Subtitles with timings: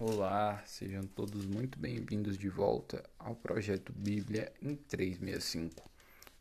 [0.00, 5.88] Olá, sejam todos muito bem-vindos de volta ao projeto Bíblia em 365.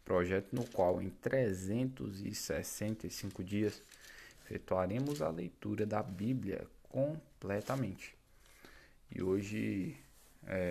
[0.03, 3.79] Projeto no qual em 365 dias
[4.43, 8.15] efetuaremos a leitura da Bíblia completamente.
[9.15, 9.95] E hoje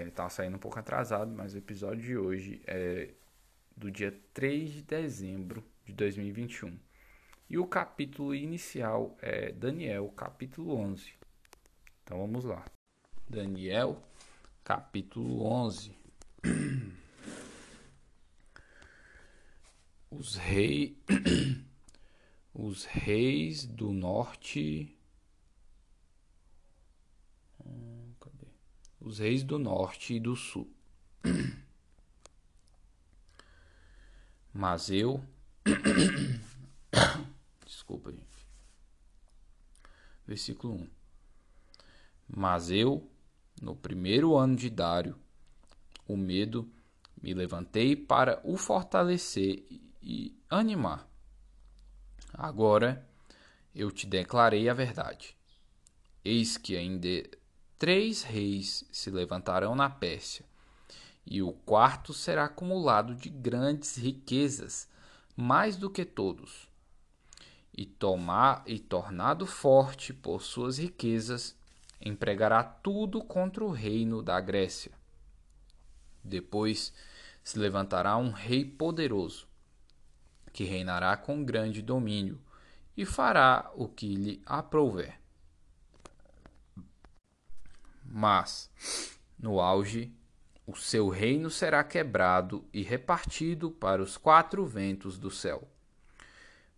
[0.09, 3.11] está é, saindo um pouco atrasado, mas o episódio de hoje é
[3.77, 6.77] do dia 3 de dezembro de 2021.
[7.49, 11.22] E o capítulo inicial é Daniel, capítulo 11.
[12.03, 12.65] Então vamos lá.
[13.29, 14.03] Daniel,
[14.65, 15.95] capítulo 11.
[20.11, 20.97] Os reis
[22.55, 24.95] os reis do norte
[27.65, 28.47] hum, cadê?
[29.01, 30.71] Os reis do norte e do sul.
[34.53, 35.25] Mas eu
[37.65, 38.47] Desculpa, gente.
[40.27, 41.02] Versículo 1.
[42.35, 43.09] Mas eu,
[43.61, 45.17] no primeiro ano de Dário,
[46.09, 46.69] o medo,
[47.23, 49.65] me levantei para o fortalecer
[50.03, 51.07] e animar.
[52.33, 53.07] Agora
[53.75, 55.37] eu te declarei a verdade.
[56.25, 57.09] Eis que ainda
[57.79, 60.45] três reis se levantarão na Pérsia,
[61.27, 64.89] e o quarto será acumulado de grandes riquezas,
[65.37, 66.69] mais do que todos.
[67.77, 71.57] E tomar e tornado forte por suas riquezas,
[72.05, 74.93] empregará tudo contra o reino da Grécia.
[76.23, 76.93] Depois
[77.43, 79.49] se levantará um rei poderoso,
[80.53, 82.41] que reinará com grande domínio
[82.97, 85.19] e fará o que lhe aprouver.
[88.05, 88.71] Mas,
[89.39, 90.15] no auge,
[90.67, 95.67] o seu reino será quebrado e repartido para os quatro ventos do céu,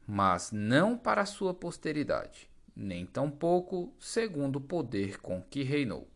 [0.06, 6.10] mas não para a sua posteridade nem tampouco segundo o poder com que reinou,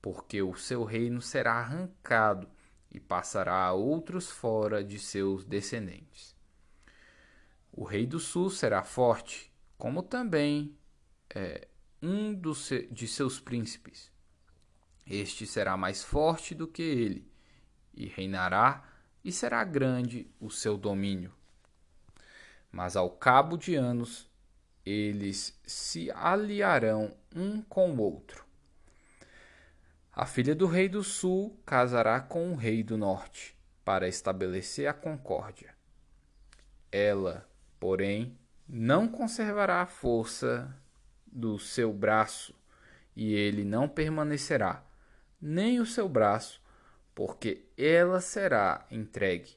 [0.00, 2.48] porque o seu reino será arrancado
[2.90, 6.36] e passará a outros fora de seus descendentes.
[7.72, 10.76] O rei do sul será forte, como também
[11.30, 11.68] é,
[12.02, 14.10] um dos, de seus príncipes.
[15.06, 17.30] Este será mais forte do que ele,
[17.94, 18.84] e reinará,
[19.24, 21.32] e será grande o seu domínio.
[22.70, 24.27] Mas ao cabo de anos
[24.88, 28.44] eles se aliarão um com o outro.
[30.12, 33.54] A filha do rei do sul casará com o rei do norte,
[33.84, 35.74] para estabelecer a concórdia.
[36.90, 37.46] Ela,
[37.78, 40.74] porém, não conservará a força
[41.26, 42.54] do seu braço,
[43.14, 44.82] e ele não permanecerá,
[45.40, 46.62] nem o seu braço,
[47.14, 49.56] porque ela será entregue.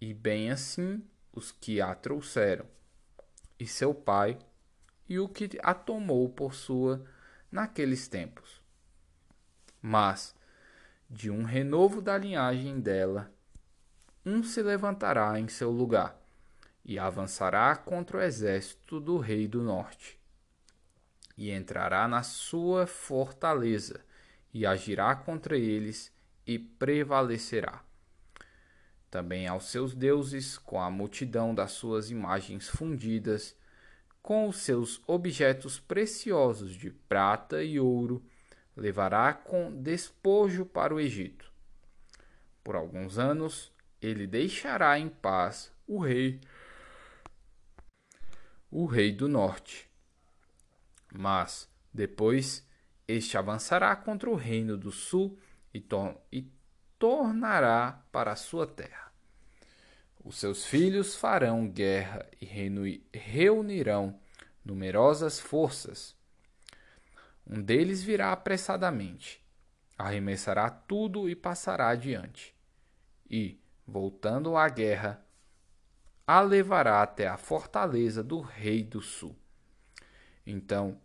[0.00, 1.02] E bem assim
[1.32, 2.75] os que a trouxeram
[3.58, 4.38] e seu pai,
[5.08, 7.04] e o que a tomou por sua
[7.50, 8.60] naqueles tempos.
[9.80, 10.34] Mas,
[11.08, 13.32] de um renovo da linhagem dela,
[14.24, 16.20] um se levantará em seu lugar,
[16.84, 20.18] e avançará contra o exército do rei do norte,
[21.36, 24.04] e entrará na sua fortaleza,
[24.52, 26.12] e agirá contra eles,
[26.46, 27.85] e prevalecerá.
[29.10, 33.56] Também aos seus deuses, com a multidão das suas imagens fundidas,
[34.22, 38.24] com os seus objetos preciosos de prata e ouro,
[38.76, 41.50] levará com despojo para o Egito.
[42.62, 43.72] Por alguns anos,
[44.02, 46.40] ele deixará em paz o rei,
[48.70, 49.88] o rei do norte.
[51.12, 52.66] Mas, depois,
[53.06, 55.38] este avançará contra o reino do sul
[55.72, 56.42] e, to e
[56.98, 59.12] tornará para a sua terra.
[60.24, 62.46] Os seus filhos farão guerra e
[63.12, 64.18] reunirão
[64.64, 66.16] numerosas forças.
[67.46, 69.40] Um deles virá apressadamente,
[69.96, 72.52] arremessará tudo e passará adiante.
[73.30, 75.24] E, voltando à guerra,
[76.26, 79.36] a levará até a fortaleza do rei do sul.
[80.44, 81.00] Então,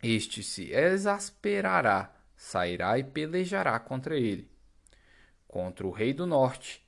[0.00, 4.53] este se exasperará, sairá e pelejará contra ele
[5.54, 6.84] contra o rei do norte.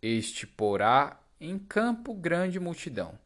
[0.00, 3.18] Este porá em campo grande multidão,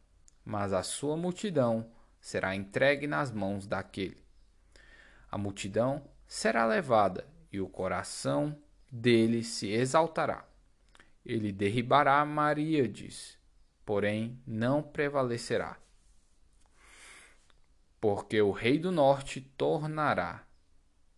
[0.43, 4.17] mas a sua multidão será entregue nas mãos daquele.
[5.29, 8.59] A multidão será levada e o coração
[8.89, 10.43] dele se exaltará.
[11.23, 13.37] Ele derribará Maríades,
[13.85, 15.77] porém não prevalecerá.
[18.01, 20.43] Porque o rei do norte tornará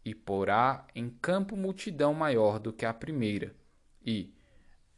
[0.05, 3.55] e porá em campo multidão maior do que a primeira,
[4.05, 4.31] e,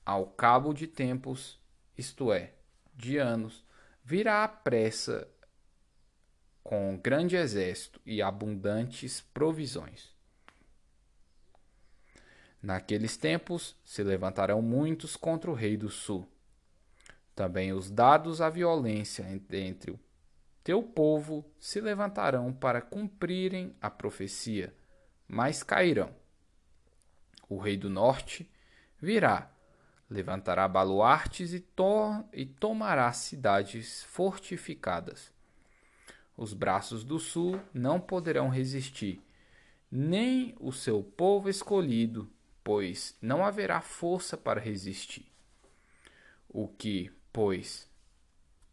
[0.06, 1.58] ao cabo de tempos,
[1.98, 2.54] isto é,
[2.94, 3.66] de anos,
[4.04, 5.28] virá à pressa
[6.62, 10.14] com grande exército e abundantes provisões.
[12.62, 16.30] Naqueles tempos se levantarão muitos contra o rei do sul.
[17.34, 20.00] Também os dados à violência entre o
[20.64, 24.76] teu povo se levantarão para cumprirem a profecia,
[25.28, 26.16] mas cairão.
[27.50, 28.50] O rei do norte
[29.02, 29.52] virá,
[30.10, 35.32] levantará baluartes e, to e tomará cidades fortificadas.
[36.36, 39.22] Os braços do sul não poderão resistir,
[39.92, 42.30] nem o seu povo escolhido,
[42.64, 45.26] pois não haverá força para resistir.
[46.50, 47.90] O que, pois,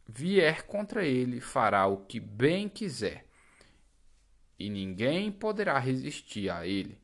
[0.06, 3.26] vier contra ele fará o que bem quiser,
[4.58, 6.98] e ninguém poderá resistir a ele.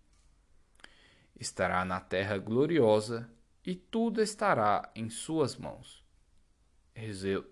[1.38, 3.31] Estará na terra gloriosa,
[3.64, 6.02] e tudo estará em suas mãos.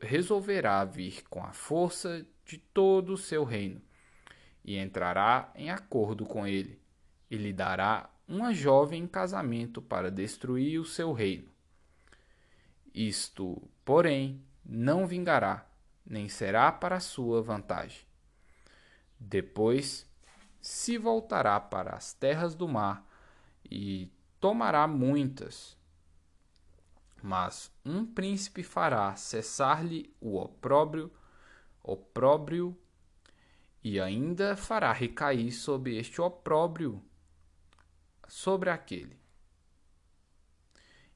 [0.00, 3.80] Resolverá vir com a força de todo o seu reino,
[4.64, 6.80] e entrará em acordo com ele,
[7.30, 11.48] e lhe dará uma jovem em casamento para destruir o seu reino.
[12.94, 15.66] Isto, porém, não vingará,
[16.04, 18.07] nem será para sua vantagem.
[19.18, 20.08] Depois
[20.60, 23.06] se voltará para as terras do mar
[23.64, 25.76] e tomará muitas.
[27.22, 31.12] Mas um príncipe fará cessar-lhe o opróbrio,
[31.82, 32.78] opróbrio,
[33.82, 37.02] e ainda fará recair sobre este opróbrio
[38.28, 39.18] sobre aquele.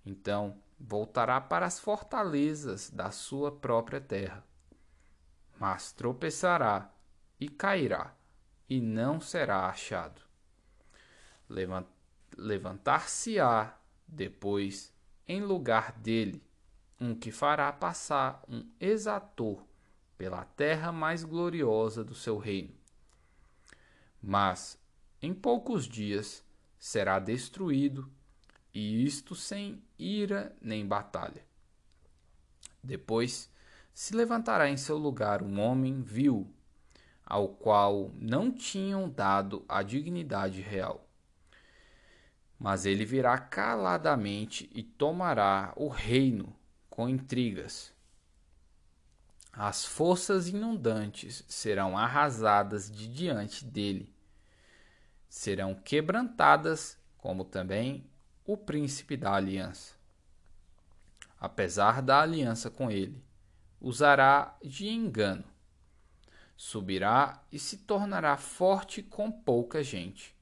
[0.04, 4.44] Então voltará para as fortalezas da sua própria terra,
[5.60, 6.91] mas tropeçará
[7.42, 8.14] e cairá,
[8.68, 10.22] e não será achado.
[12.38, 14.92] Levantar-se-á depois
[15.26, 16.40] em lugar dele
[17.00, 19.66] um que fará passar um exator
[20.16, 22.72] pela terra mais gloriosa do seu reino.
[24.22, 24.78] Mas
[25.20, 26.44] em poucos dias
[26.78, 28.08] será destruído,
[28.72, 31.44] e isto sem ira nem batalha.
[32.80, 33.50] Depois
[33.92, 36.48] se levantará em seu lugar um homem vil,
[37.24, 41.06] ao qual não tinham dado a dignidade real.
[42.58, 46.54] Mas ele virá caladamente e tomará o reino
[46.88, 47.92] com intrigas.
[49.52, 54.12] As forças inundantes serão arrasadas de diante dele
[55.32, 58.06] serão quebrantadas, como também
[58.44, 59.94] o príncipe da aliança.
[61.40, 63.24] Apesar da aliança com ele,
[63.80, 65.42] usará de engano.
[66.64, 70.32] Subirá e se tornará forte com pouca gente.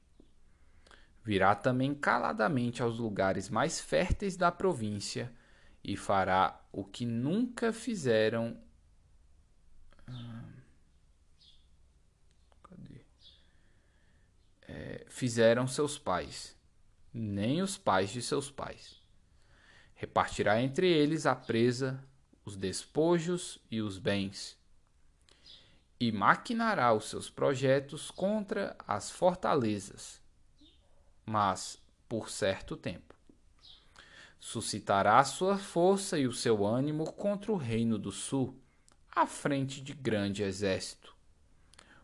[1.23, 5.33] Virá também caladamente aos lugares mais férteis da província
[5.83, 8.55] e fará o que nunca fizeram.
[14.67, 16.55] é, fizeram seus pais,
[17.11, 19.01] nem os pais de seus pais.
[19.95, 21.99] Repartirá entre eles a presa,
[22.45, 24.60] os despojos e os bens,
[26.01, 30.19] e maquinará os seus projetos contra as fortalezas,
[31.23, 33.13] mas por certo tempo.
[34.39, 38.59] Suscitará sua força e o seu ânimo contra o reino do sul,
[39.11, 41.15] à frente de grande exército.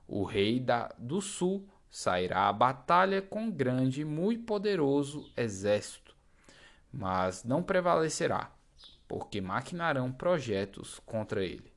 [0.07, 6.15] O rei da, do sul sairá à batalha com grande e muito poderoso exército,
[6.93, 8.51] mas não prevalecerá,
[9.07, 11.76] porque maquinarão projetos contra ele.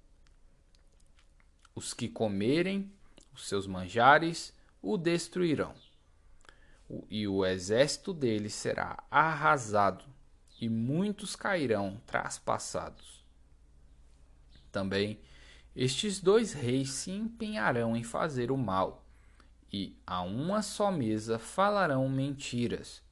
[1.75, 2.93] Os que comerem
[3.33, 5.75] os seus manjares o destruirão,
[7.09, 10.05] e o exército dele será arrasado,
[10.61, 13.25] e muitos cairão traspassados.
[14.71, 15.21] Também
[15.75, 19.05] estes dois reis se empenharão em fazer o mal
[19.73, 23.03] e a uma só mesa falarão mentiras.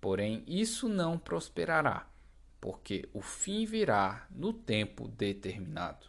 [0.00, 2.08] Porém, isso não prosperará,
[2.60, 6.06] porque o fim virá no tempo determinado.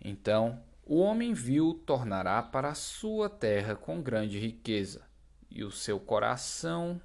[0.00, 5.02] Então, o homem vil tornará para a sua terra com grande riqueza,
[5.50, 7.00] e o seu coração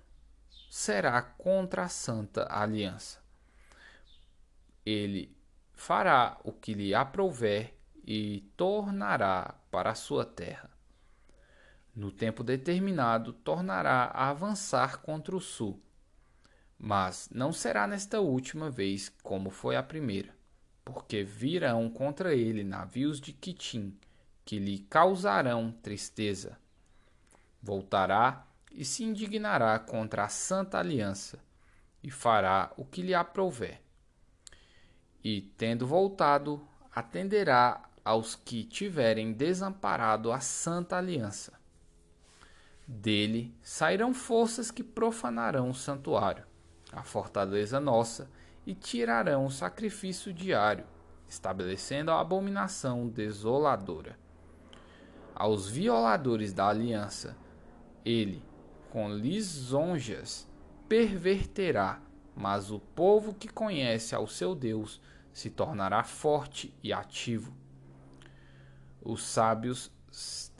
[0.70, 3.20] será contra a santa aliança.
[4.86, 5.36] Ele
[5.74, 7.74] fará o que lhe aprouver
[8.04, 10.76] e tornará para a sua terra
[11.96, 15.82] no tempo determinado, tornará a avançar contra o sul.
[16.78, 20.35] Mas não será nesta última vez como foi a primeira,
[20.86, 23.98] porque virão contra ele navios de Quitim,
[24.46, 26.58] que lhe causarão tristeza.
[27.62, 31.40] Voltará e se indignará contra a santa aliança,
[32.04, 33.82] e fará o que lhe aprouver.
[35.24, 41.54] E, tendo voltado, atenderá aos que tiverem desamparado a santa aliança.
[42.88, 46.46] Dele sairão forças que profanarão o santuário,
[46.92, 48.30] a fortaleza nossa,
[48.66, 50.86] e tirarão o sacrifício diário,
[51.28, 54.18] estabelecendo a abominação desoladora.
[55.34, 57.38] Aos violadores da aliança,
[58.04, 58.44] ele,
[58.90, 60.48] com lisonjas,
[60.88, 62.02] perverterá,
[62.36, 65.02] mas o povo que conhece ao seu Deus
[65.34, 67.54] se tornará forte e ativo.
[69.02, 69.92] Os sábios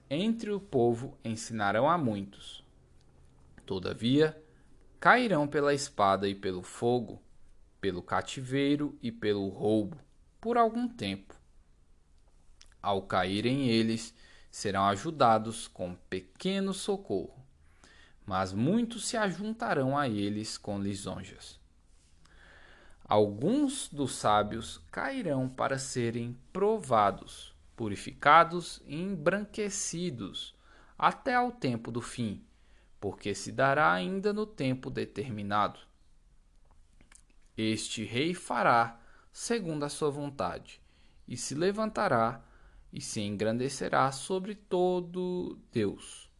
[0.10, 2.64] entre o povo ensinarão a muitos.
[3.66, 4.40] Todavia,
[5.00, 7.22] cairão pela espada e pelo fogo,
[7.86, 9.96] pelo cativeiro e pelo roubo,
[10.42, 11.36] por algum tempo.
[12.82, 14.12] Ao caírem eles,
[14.50, 17.46] serão ajudados com pequeno socorro,
[18.26, 21.60] mas muitos se ajuntarão a eles com lisonjas.
[23.08, 30.56] Alguns dos sábios cairão para serem provados, purificados e embranquecidos
[30.98, 32.44] até ao tempo do fim,
[33.00, 35.80] porque se dará ainda no tempo determinado.
[37.58, 39.00] Este rei fará
[39.32, 40.82] segundo a sua vontade,
[41.28, 42.42] e se levantará
[42.92, 46.32] e se engrandecerá sobre todo Deus.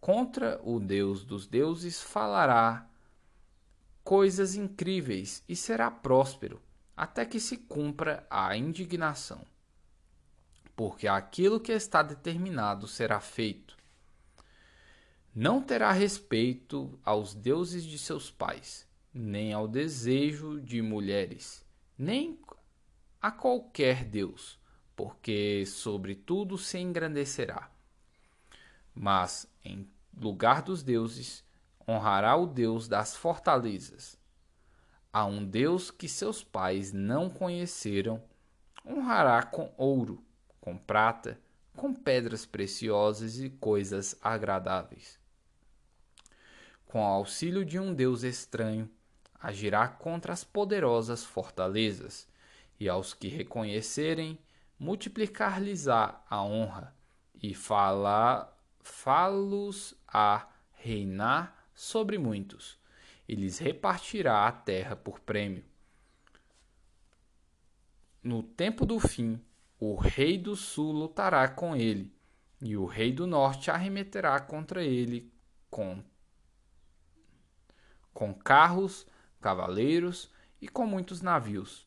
[0.00, 2.90] Contra o Deus dos deuses falará
[4.02, 6.60] coisas incríveis e será próspero,
[6.96, 9.46] até que se cumpra a indignação.
[10.76, 13.76] Porque aquilo que está determinado será feito.
[15.34, 21.64] Não terá respeito aos deuses de seus pais, nem ao desejo de mulheres,
[21.96, 22.36] nem
[23.22, 24.58] a qualquer deus,
[24.96, 27.70] porque sobre tudo se engrandecerá.
[28.92, 31.44] Mas, em lugar dos deuses,
[31.88, 34.18] honrará o Deus das fortalezas.
[35.12, 38.20] A um Deus que seus pais não conheceram,
[38.84, 40.24] honrará com ouro,
[40.60, 41.40] com prata,
[41.76, 45.18] com pedras preciosas e coisas agradáveis.
[46.86, 48.90] Com o auxílio de um Deus estranho,
[49.44, 52.26] agirá contra as poderosas fortalezas,
[52.80, 54.38] e aos que reconhecerem,
[54.78, 56.96] multiplicar-lhes-á a honra,
[57.42, 57.54] e
[60.08, 62.78] a reinar sobre muitos,
[63.28, 65.62] e lhes repartirá a terra por prêmio.
[68.22, 69.38] No tempo do fim,
[69.78, 72.10] o rei do sul lutará com ele,
[72.62, 75.30] e o rei do norte arremeterá contra ele
[75.68, 76.02] com,
[78.14, 79.06] com carros,
[79.44, 81.86] cavaleiros e com muitos navios,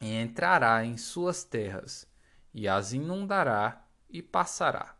[0.00, 2.06] e entrará em suas terras,
[2.54, 4.96] e as inundará e passará.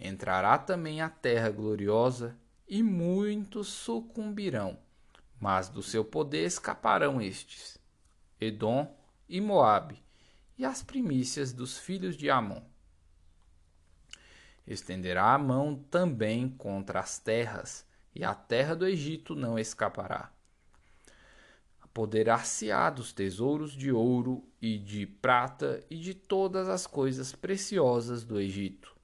[0.00, 2.34] Entrará também a terra gloriosa
[2.66, 4.78] e muitos sucumbirão,
[5.38, 7.78] mas do seu poder escaparão estes:
[8.40, 8.96] Edom
[9.28, 10.02] e Moabe,
[10.56, 12.62] e as primícias dos filhos de Amon.
[14.66, 17.83] Estenderá a mão também contra as terras,
[18.14, 20.30] e a terra do Egito não escapará.
[21.80, 28.40] Apoderar-se-á dos tesouros de ouro e de prata e de todas as coisas preciosas do
[28.40, 28.94] Egito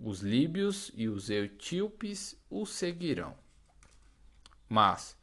[0.00, 3.36] os líbios e os etíopes o seguirão.
[4.68, 5.16] Mas,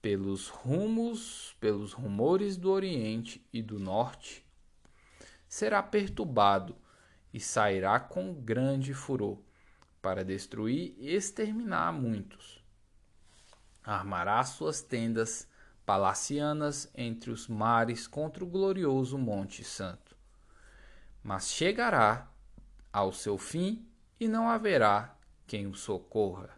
[0.00, 4.44] pelos rumos, pelos rumores do Oriente e do Norte,
[5.48, 6.76] será perturbado
[7.32, 9.38] e sairá com grande furor,
[10.02, 12.60] para destruir e exterminar muitos.
[13.84, 15.48] Armará suas tendas
[15.86, 20.16] palacianas entre os mares contra o glorioso Monte Santo.
[21.22, 22.28] Mas chegará
[22.92, 23.86] ao seu fim
[24.18, 25.16] e não haverá
[25.46, 26.50] quem o socorra.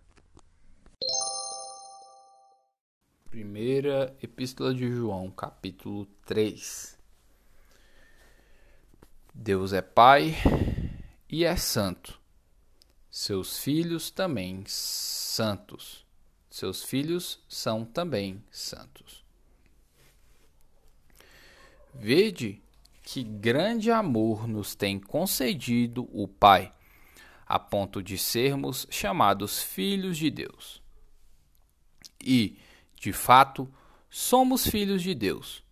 [3.31, 6.99] Primeira Epístola de João, capítulo 3.
[9.35, 10.35] Deus é Pai
[11.29, 12.24] e é santo.
[13.17, 16.05] Seus filhos também santos.
[16.51, 19.25] Seus filhos são também santos.
[21.95, 22.61] Vede
[23.05, 26.75] que grande amor nos tem concedido o Pai
[27.47, 30.83] a ponto de sermos chamados filhos de Deus.
[32.21, 32.59] E,
[32.97, 33.73] de fato,
[34.11, 35.63] somos filhos de Deus.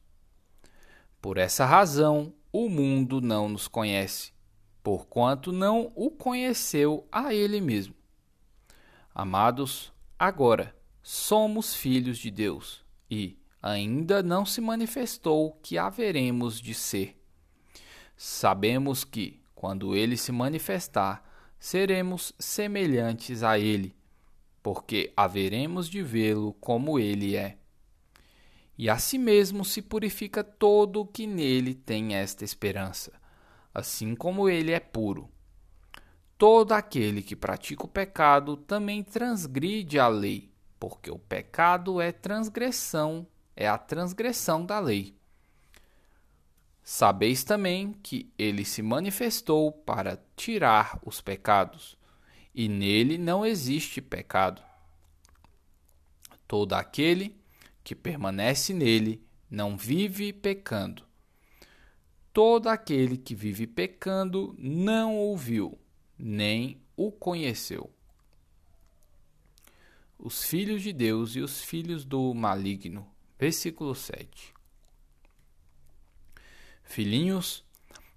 [1.21, 4.33] Por essa razão, o mundo não nos conhece,
[4.83, 7.95] porquanto não o conheceu a Ele mesmo.
[9.15, 17.17] Amados, agora somos filhos de Deus e ainda não se manifestou que haveremos de ser.
[18.17, 21.23] Sabemos que, quando ele se manifestar,
[21.59, 23.95] seremos semelhantes a Ele,
[24.63, 27.59] porque haveremos de vê-lo como Ele é.
[28.77, 33.13] e a si mesmo se purifica todo o que nele tem esta esperança,
[33.75, 35.31] assim como ele é puro.
[36.37, 43.27] Todo aquele que pratica o pecado também transgride a lei, porque o pecado é transgressão,
[43.55, 45.17] é a transgressão da lei.
[46.83, 51.97] Sabeis também que ele se manifestou para tirar os pecados,
[52.53, 54.61] e nele não existe pecado.
[56.49, 57.41] Todo aquele
[57.85, 61.05] que permanece nele não vive pecando.
[62.33, 65.79] Todo aquele que vive pecando não ouviu,
[66.19, 67.93] nem o conheceu.
[70.19, 73.07] Os filhos de Deus e os filhos do maligno.
[73.39, 74.55] Versículo 7.
[76.85, 77.65] Filhinhos,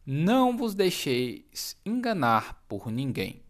[0.06, 3.42] não vos deixeis enganar por ninguém.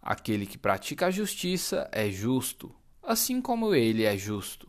[0.00, 4.68] Aquele que pratica a justiça é justo, assim como ele é justo.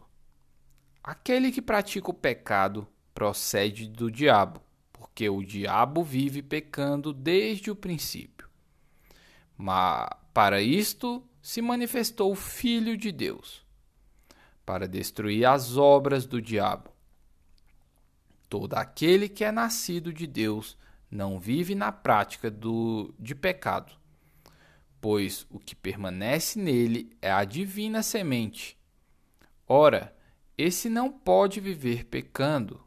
[1.04, 7.76] Aquele que pratica o pecado procede do diabo, porque o diabo vive pecando desde o
[7.76, 8.50] princípio.
[9.58, 13.64] Mas para isto se manifestou o Filho de Deus,
[14.66, 16.90] para destruir as obras do diabo.
[18.50, 20.78] Todo aquele que é nascido de Deus
[21.10, 23.94] não vive na prática do, de pecado,
[25.00, 28.78] pois o que permanece nele é a divina semente.
[29.68, 30.16] Ora,
[30.58, 32.83] esse não pode viver pecando,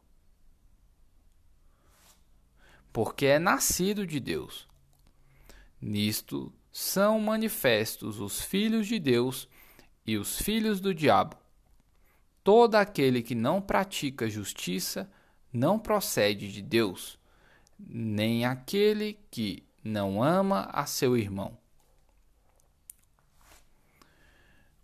[2.97, 4.67] porque é nascido de Deus.
[5.79, 9.47] Nisto são manifestos os filhos de Deus
[10.03, 11.37] e os filhos do diabo.
[12.43, 15.07] Todo aquele que não pratica justiça
[15.53, 17.19] não procede de Deus,
[17.77, 21.55] nem aquele que não ama a seu irmão.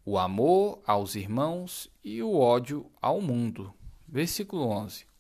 [0.06, 3.74] o amor aos irmãos e o ódio ao mundo.
[4.08, 5.13] Versículo 11.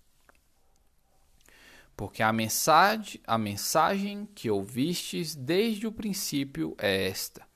[1.96, 7.48] Porque a mensagem, a mensagem que ouvistes desde o princípio é esta: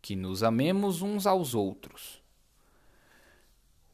[0.00, 2.22] que nos amemos uns aos outros.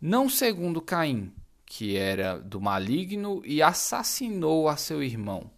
[0.01, 1.33] Não segundo Caim,
[1.65, 5.51] que era do maligno e assassinou a seu irmão.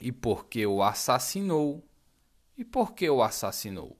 [0.00, 1.82] E porque o assassinou?
[2.56, 3.96] E por que o assassinou?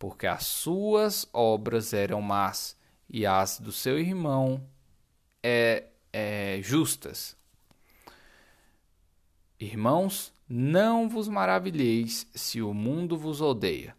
[0.00, 2.74] porque as suas obras eram más
[3.06, 4.66] e as do seu irmão
[5.42, 7.36] é, é, justas.
[9.60, 13.94] Irmãos, não vos maravilheis se o mundo vos odeia.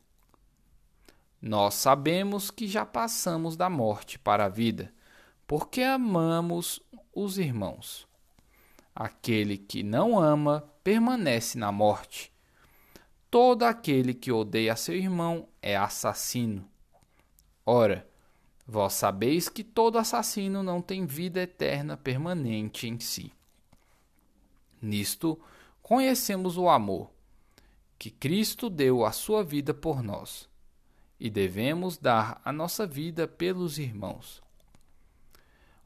[1.39, 4.91] Nós sabemos que já passamos da morte para a vida,
[5.45, 6.82] porque amamos
[7.13, 8.08] os irmãos.
[8.95, 12.34] Aquele que não ama permanece na morte.
[13.30, 16.67] Todo aquele que odeia seu irmão é assassino.
[17.63, 18.10] Ora,
[18.65, 23.32] vós sabeis que todo assassino não tem vida eterna permanente em si.
[24.82, 25.39] Nisto
[25.82, 27.12] conhecemos o amor,
[28.00, 30.50] que Cristo deu a sua vida por nós,
[31.20, 34.41] e devemos dar a nossa vida pelos irmãos.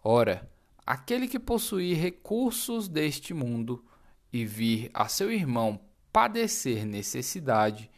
[0.02, 0.50] Ora,
[0.86, 3.84] aquele que possuir recursos deste mundo
[4.32, 5.80] e vir a seu irmão
[6.14, 7.92] padecer necessidade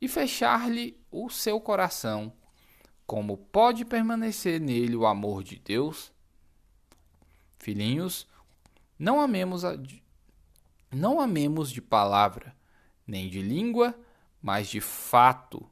[0.00, 2.32] e fechar-lhe o seu coração,
[3.06, 6.12] como pode permanecer nele o amor de Deus?
[7.58, 8.28] Filhinhos,
[8.98, 9.76] não amemos a,
[10.94, 12.54] não amemos de palavra,
[13.06, 13.94] nem de língua,
[14.40, 15.68] mas de fato,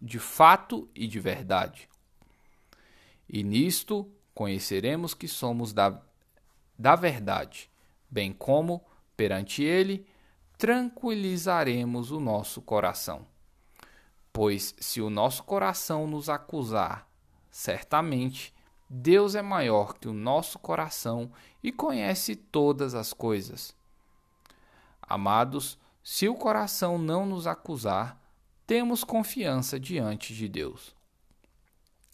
[0.00, 1.88] de fato e de verdade.
[3.28, 6.00] E nisto conheceremos que somos da,
[6.78, 7.70] da verdade,
[8.10, 8.84] bem como
[9.16, 10.06] perante ele
[10.58, 13.26] tranquilizaremos o nosso coração.
[14.32, 17.08] Pois se o nosso coração nos acusar,
[17.50, 18.54] certamente
[18.94, 23.74] Deus é maior que o nosso coração e conhece todas as coisas.
[25.00, 28.20] Amados, se o coração não nos acusar,
[28.66, 30.94] temos confiança diante de Deus.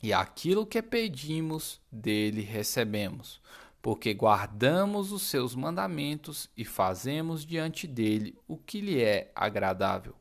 [0.00, 3.40] E aquilo que pedimos dele recebemos,
[3.82, 10.14] porque guardamos os seus mandamentos e fazemos diante dele o que lhe é agradável.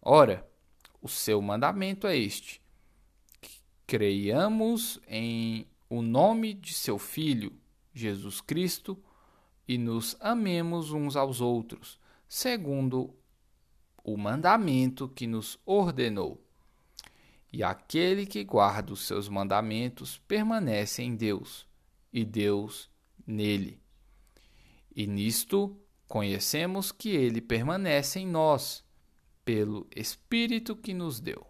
[0.00, 0.48] Ora,
[1.02, 2.58] o seu mandamento é este:
[3.86, 7.52] creiamos em o nome de seu Filho,
[7.94, 8.98] Jesus Cristo,
[9.68, 13.14] e nos amemos uns aos outros, segundo
[14.02, 16.42] o mandamento que nos ordenou.
[17.52, 21.66] E aquele que guarda os seus mandamentos permanece em Deus
[22.12, 22.90] e Deus
[23.26, 23.80] nele.
[24.94, 25.76] E nisto
[26.08, 28.84] conhecemos que ele permanece em nós,
[29.44, 31.46] pelo Espírito que nos deu.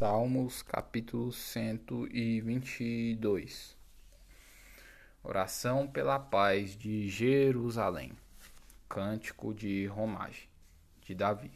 [0.00, 3.76] Salmos capítulo 122
[5.22, 8.12] Oração pela paz de Jerusalém
[8.88, 10.48] Cântico de Romagem
[11.02, 11.52] de Davi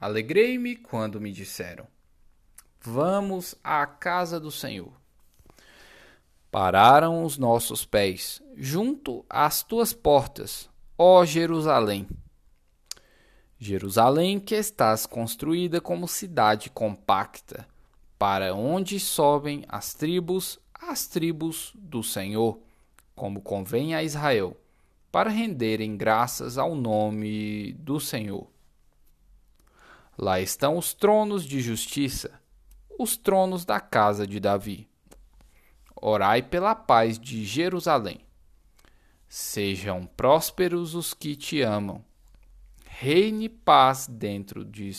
[0.00, 1.86] Alegrei-me quando me disseram
[2.80, 4.92] Vamos à casa do Senhor.
[6.50, 12.08] Pararam os nossos pés junto às tuas portas, ó Jerusalém.
[13.64, 17.64] Jerusalém, que estás construída como cidade compacta,
[18.18, 22.58] para onde sobem as tribos, as tribos do Senhor,
[23.14, 24.56] como convém a Israel,
[25.12, 28.48] para renderem graças ao nome do Senhor.
[30.18, 32.32] Lá estão os tronos de justiça,
[32.98, 34.88] os tronos da casa de Davi.
[35.94, 38.22] Orai pela paz de Jerusalém.
[39.28, 42.04] Sejam prósperos os que te amam
[43.02, 44.92] reine paz dentro de,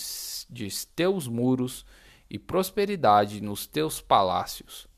[0.50, 1.86] de teus muros
[2.30, 4.90] e prosperidade nos teus palácios.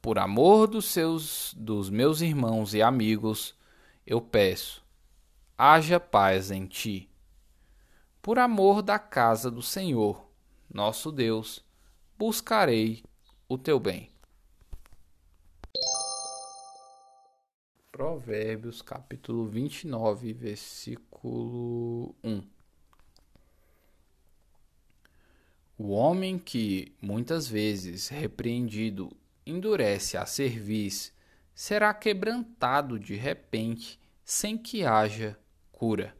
[0.00, 3.56] Por amor dos seus dos meus irmãos e amigos,
[4.06, 4.84] eu peço,
[5.58, 7.10] haja paz em ti.
[8.22, 10.24] Por amor da casa do Senhor,
[10.72, 11.64] nosso Deus,
[12.16, 13.02] buscarei
[13.48, 14.13] o teu bem.
[17.94, 22.42] Provérbios, capítulo 29, versículo 1.
[25.78, 31.14] O homem que, muitas vezes repreendido, endurece a cerviz,
[31.54, 35.38] será quebrantado de repente, sem que haja
[35.70, 36.16] cura.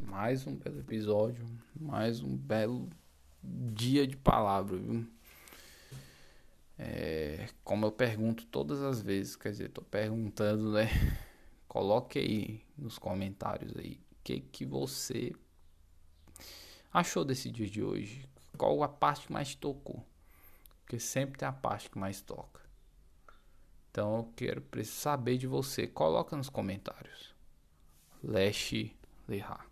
[0.00, 1.46] Mais um belo episódio,
[1.80, 2.90] mais um belo
[3.40, 5.15] dia de palavra, viu?
[6.78, 10.88] É, como eu pergunto todas as vezes, quer dizer, tô perguntando, né?
[11.66, 15.32] Coloque aí nos comentários aí o que que você
[16.92, 18.28] achou desse dia de hoje.
[18.56, 20.06] Qual a parte que mais tocou?
[20.80, 22.60] Porque sempre tem a parte que mais toca.
[23.90, 25.86] Então eu quero saber de você.
[25.86, 27.34] Coloca nos comentários.
[28.22, 29.66] Leste Lehar.